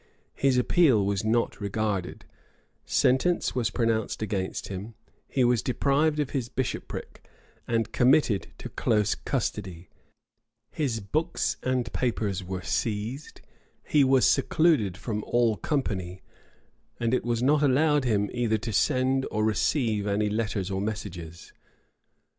[0.33, 2.25] His appeal was not regarded:
[2.87, 4.95] sentence was pronounced against him;
[5.27, 7.23] he was deprived of his bishopric,
[7.67, 9.89] and committed to close custody;
[10.71, 13.41] his books and papers were seized;
[13.83, 16.23] he was secluded from all company;
[16.99, 21.53] and it was not allowed him either to send or receive any letters or messages.